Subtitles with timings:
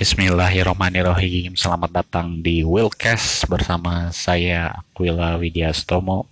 [0.00, 1.60] Bismillahirrahmanirrahim.
[1.60, 6.24] Selamat datang di Willcast bersama saya Aquila Widyastomo.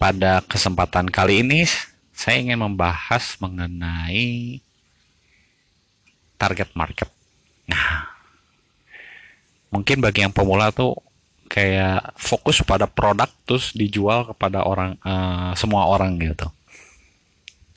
[0.00, 1.68] Pada kesempatan kali ini
[2.16, 4.64] saya ingin membahas mengenai
[6.40, 7.12] target market.
[7.68, 8.08] Nah,
[9.68, 10.96] mungkin bagi yang pemula tuh
[11.52, 16.48] kayak fokus pada produk terus dijual kepada orang uh, semua orang gitu.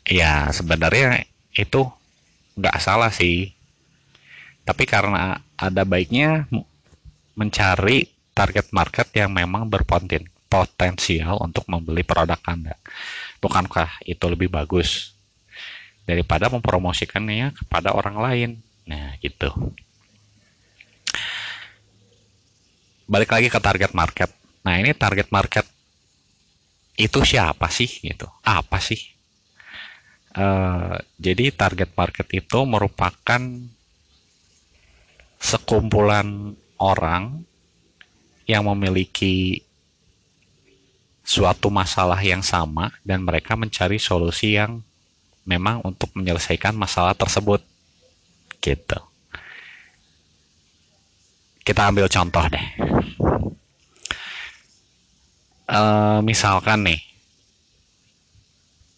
[0.07, 1.91] Ya sebenarnya itu
[2.55, 3.51] nggak salah sih
[4.65, 6.49] tapi karena ada baiknya
[7.37, 12.75] mencari target market yang memang berpotensial untuk membeli produk Anda.
[13.39, 15.13] Bukankah itu lebih bagus
[16.03, 18.49] daripada mempromosikannya kepada orang lain?
[18.89, 19.53] Nah, gitu.
[23.05, 24.33] Balik lagi ke target market.
[24.65, 25.65] Nah, ini target market
[26.97, 28.25] itu siapa sih gitu?
[28.41, 28.97] Apa sih?
[30.35, 33.39] Uh, jadi target market itu merupakan
[35.45, 37.45] sekumpulan orang
[38.49, 39.61] yang memiliki
[41.21, 44.81] suatu masalah yang sama dan mereka mencari solusi yang
[45.45, 47.61] memang untuk menyelesaikan masalah tersebut.
[48.57, 48.99] Gitu.
[51.61, 52.67] Kita ambil contoh deh.
[55.65, 55.81] E,
[56.21, 57.01] misalkan nih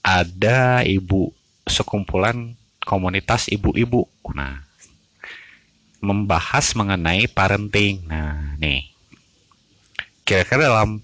[0.03, 1.31] ada ibu
[1.67, 4.07] sekumpulan komunitas ibu-ibu.
[4.35, 4.66] Nah
[6.01, 8.05] membahas mengenai parenting.
[8.05, 8.85] Nah, nih.
[10.27, 10.99] Kira-kira dalam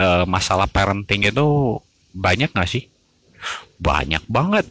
[0.00, 1.78] uh, masalah parenting itu
[2.10, 2.88] banyak nggak sih?
[3.78, 4.66] Banyak banget.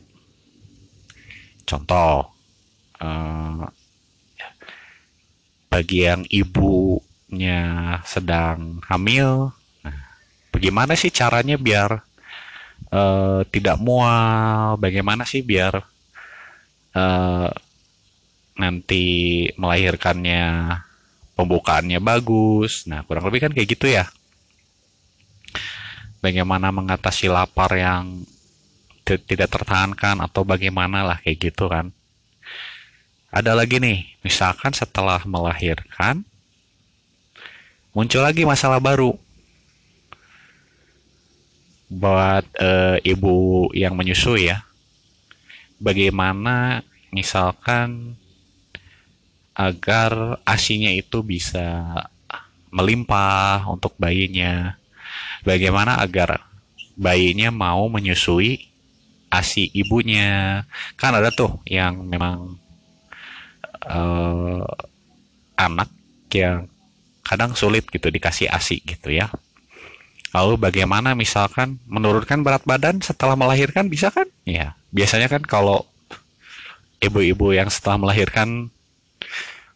[1.69, 2.33] Contoh,
[2.97, 3.69] uh,
[5.69, 7.61] bagi yang ibunya
[8.01, 9.53] sedang hamil,
[9.85, 9.99] nah,
[10.49, 12.01] bagaimana sih caranya biar
[12.89, 14.81] uh, tidak mual?
[14.81, 15.77] Bagaimana sih biar
[16.97, 17.49] uh,
[18.59, 20.75] nanti melahirkannya
[21.39, 22.83] pembukaannya bagus.
[22.83, 24.11] Nah, kurang lebih kan kayak gitu ya.
[26.19, 28.27] Bagaimana mengatasi lapar yang
[29.07, 31.95] tidak tertahankan atau bagaimana lah kayak gitu kan.
[33.31, 36.27] Ada lagi nih, misalkan setelah melahirkan
[37.95, 39.17] muncul lagi masalah baru
[41.89, 42.69] buat e,
[43.05, 44.61] ibu yang menyusui ya.
[45.81, 48.19] Bagaimana misalkan
[49.59, 51.91] agar asinya itu bisa
[52.71, 54.79] melimpah untuk bayinya.
[55.43, 56.39] Bagaimana agar
[56.95, 58.71] bayinya mau menyusui
[59.27, 60.63] asi ibunya?
[60.95, 62.55] Kan ada tuh yang memang
[63.83, 64.63] uh,
[65.59, 65.91] anak
[66.31, 66.71] yang
[67.27, 69.27] kadang sulit gitu dikasih asi gitu ya.
[70.31, 74.29] Lalu bagaimana misalkan menurunkan berat badan setelah melahirkan bisa kan?
[74.47, 75.83] Ya, biasanya kan kalau
[77.01, 78.69] ibu-ibu yang setelah melahirkan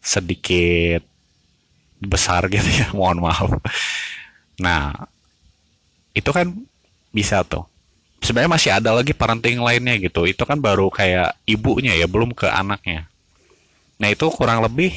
[0.04, 1.00] sedikit
[2.04, 3.48] besar gitu ya mohon maaf.
[4.60, 5.08] Nah
[6.12, 6.52] itu kan
[7.10, 7.64] bisa tuh.
[8.20, 10.28] Sebenarnya masih ada lagi parenting lainnya gitu.
[10.28, 13.08] Itu kan baru kayak ibunya ya belum ke anaknya.
[14.00, 14.92] Nah itu kurang lebih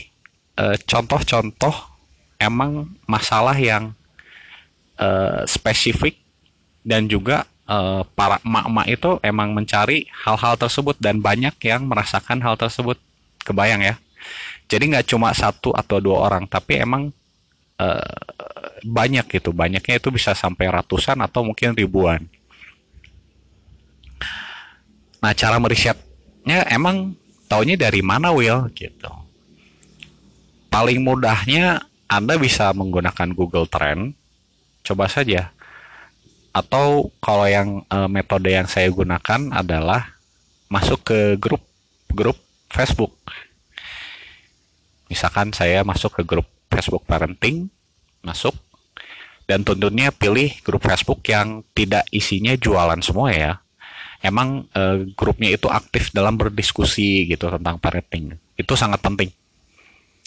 [0.59, 1.75] eh, contoh-contoh
[2.37, 3.97] emang masalah yang
[5.01, 6.21] uh, spesifik
[6.85, 12.53] dan juga uh, para emak-emak itu emang mencari hal-hal tersebut dan banyak yang merasakan hal
[12.53, 13.01] tersebut.
[13.41, 13.97] Kebayang ya
[14.67, 17.09] jadi nggak cuma satu atau dua orang tapi emang
[17.79, 18.19] uh,
[18.83, 19.55] banyak gitu.
[19.55, 22.27] Banyaknya itu bisa sampai ratusan atau mungkin ribuan.
[25.23, 27.15] Nah cara merisetnya emang
[27.47, 29.09] taunya dari mana Will gitu.
[30.67, 34.13] Paling mudahnya anda bisa menggunakan Google Trend
[34.83, 35.51] coba saja.
[36.51, 40.17] Atau kalau yang uh, metode yang saya gunakan adalah
[40.67, 41.63] masuk ke grup
[42.11, 42.35] grup
[42.67, 43.15] Facebook
[45.07, 47.71] misalkan saya masuk ke grup Facebook parenting
[48.21, 48.53] masuk
[49.47, 53.51] dan tentunya pilih grup Facebook yang tidak isinya jualan semua ya.
[54.19, 58.35] Emang e, grupnya itu aktif dalam berdiskusi gitu tentang parenting.
[58.59, 59.31] Itu sangat penting.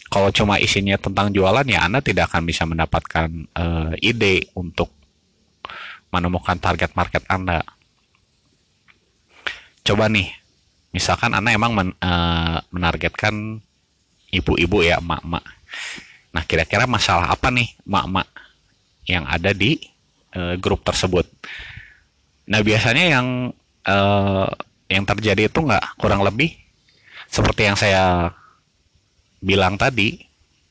[0.09, 3.65] Kalau cuma isinya tentang jualan ya anda tidak akan bisa mendapatkan e,
[4.01, 4.89] ide untuk
[6.09, 7.61] menemukan target market anda.
[9.85, 10.33] Coba nih
[10.97, 12.11] misalkan anda emang men, e,
[12.73, 13.61] menargetkan
[14.31, 15.43] ibu-ibu ya emak-emak.
[16.31, 18.27] Nah kira-kira masalah apa nih emak-emak
[19.05, 19.77] yang ada di
[20.33, 21.27] uh, grup tersebut?
[22.47, 23.27] Nah biasanya yang
[23.85, 24.47] uh,
[24.87, 26.55] yang terjadi itu nggak kurang lebih
[27.31, 28.31] seperti yang saya
[29.39, 30.19] bilang tadi,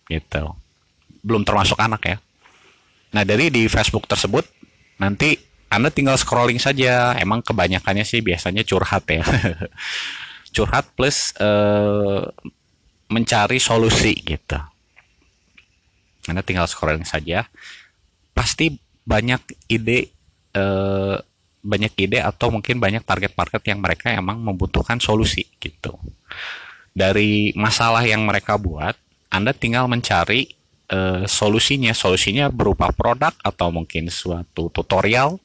[0.09, 0.53] gitu.
[1.25, 2.17] Belum termasuk anak ya.
[3.17, 4.45] Nah dari di Facebook tersebut
[5.01, 5.41] nanti
[5.73, 7.17] anda tinggal scrolling saja.
[7.17, 9.25] Emang kebanyakannya sih biasanya curhat ya.
[10.55, 12.27] curhat plus uh,
[13.11, 14.59] mencari solusi gitu.
[16.31, 17.51] Anda tinggal scrolling saja,
[18.33, 20.15] pasti banyak ide
[20.55, 21.17] eh,
[21.61, 25.93] banyak ide atau mungkin banyak target market yang mereka emang membutuhkan solusi gitu.
[26.91, 28.97] Dari masalah yang mereka buat,
[29.31, 30.51] Anda tinggal mencari
[30.91, 31.95] uh, solusinya.
[31.95, 35.39] Solusinya berupa produk atau mungkin suatu tutorial.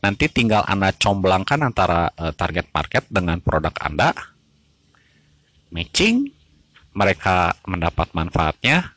[0.00, 4.14] Nanti tinggal Anda comblangkan antara uh, target market dengan produk Anda.
[5.68, 6.32] Matching,
[6.98, 8.90] mereka mendapat manfaatnya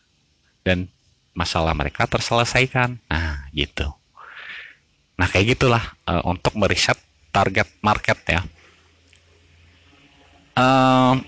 [0.65, 0.89] dan
[1.38, 2.98] masalah mereka terselesaikan.
[3.06, 3.94] Nah, gitu.
[5.21, 6.98] Nah, kayak gitulah uh, untuk meriset
[7.30, 8.42] target market ya.
[10.57, 11.21] Um,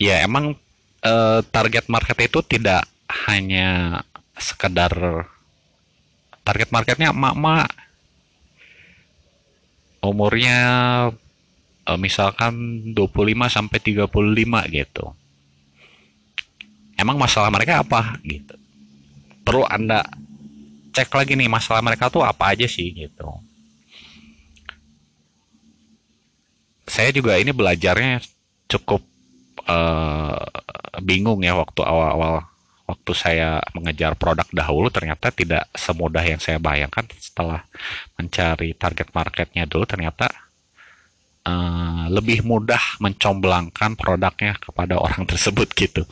[0.00, 0.56] ya emang
[1.04, 2.88] uh, target market itu tidak
[3.28, 4.00] hanya
[4.34, 4.92] sekedar
[6.42, 7.70] target marketnya emak-emak
[10.02, 10.58] umurnya
[11.86, 12.54] uh, misalkan
[12.92, 15.06] 25 sampai 35 gitu.
[16.98, 18.56] Emang masalah mereka apa gitu.
[19.46, 20.02] Perlu Anda
[20.90, 23.28] cek lagi nih masalah mereka tuh apa aja sih gitu.
[26.86, 28.22] Saya juga ini belajarnya
[28.66, 29.04] cukup
[29.68, 30.40] uh,
[31.04, 32.46] bingung ya waktu awal-awal
[32.86, 37.66] waktu saya mengejar produk dahulu ternyata tidak semudah yang saya bayangkan setelah
[38.14, 40.45] mencari target marketnya dulu ternyata
[41.46, 46.02] uh, lebih mudah mencomblangkan produknya kepada orang tersebut gitu.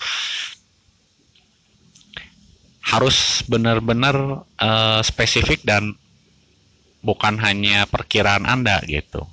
[2.84, 5.98] Harus benar-benar uh, spesifik dan
[7.02, 9.26] bukan hanya perkiraan anda gitu.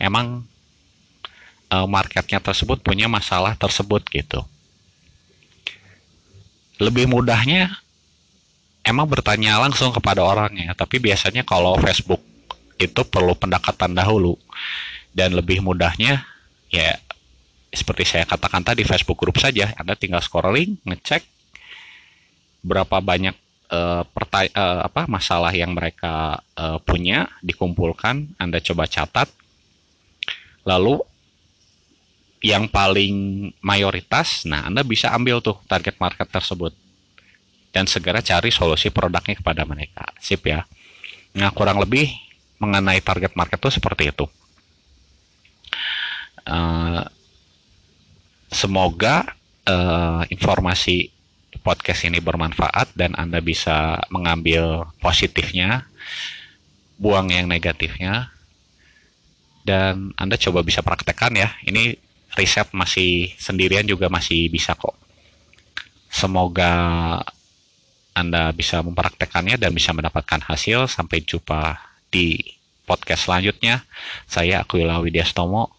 [0.00, 0.44] Emang
[1.70, 4.42] uh, marketnya tersebut punya masalah tersebut gitu.
[6.82, 7.70] Lebih mudahnya
[8.82, 12.20] emang bertanya langsung kepada orangnya, tapi biasanya kalau Facebook
[12.74, 14.34] itu perlu pendekatan dahulu
[15.14, 16.26] dan lebih mudahnya
[16.68, 16.98] ya
[17.74, 21.26] seperti saya katakan tadi Facebook grup saja, Anda tinggal scrolling, ngecek
[22.64, 23.34] berapa banyak
[23.68, 29.28] uh, uh, apa masalah yang mereka uh, punya dikumpulkan, Anda coba catat,
[30.62, 31.02] lalu
[32.40, 36.72] yang paling mayoritas, nah Anda bisa ambil tuh target market tersebut
[37.74, 40.06] dan segera cari solusi produknya kepada mereka.
[40.22, 40.62] Sip ya.
[41.34, 42.06] Nah kurang lebih
[42.62, 44.30] mengenai target market itu seperti itu.
[46.44, 47.04] Uh,
[48.52, 51.10] semoga uh, informasi
[51.64, 55.88] podcast ini bermanfaat dan Anda bisa mengambil positifnya,
[57.00, 58.28] buang yang negatifnya,
[59.64, 61.56] dan Anda coba bisa praktekkan ya.
[61.64, 61.96] Ini
[62.36, 64.92] riset masih sendirian juga masih bisa kok.
[66.12, 66.72] Semoga
[68.14, 70.86] Anda bisa mempraktekannya dan bisa mendapatkan hasil.
[70.86, 71.80] Sampai jumpa
[72.12, 72.38] di
[72.84, 73.82] podcast selanjutnya.
[74.28, 75.72] Saya Aquila Widyastomo.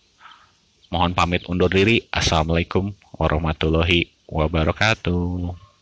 [0.96, 2.08] Mohon pamit undur diri.
[2.08, 5.65] Assalamualaikum warahmatullahi wabarakatuh.